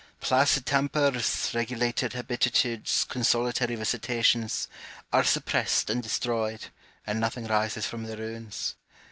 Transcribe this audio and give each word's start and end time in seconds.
Placid 0.19 0.65
tempers, 0.65 1.51
regu 1.53 1.77
lated 1.77 2.13
habitudes, 2.13 3.05
consolatory 3.07 3.75
visitations, 3.75 4.67
are 5.13 5.23
suppressed 5.23 5.91
and 5.91 6.01
destroyed, 6.01 6.71
and 7.05 7.19
nothing 7.19 7.45
rises 7.45 7.85
from 7.85 8.05
their 8.05 8.17
ruins. 8.17 8.73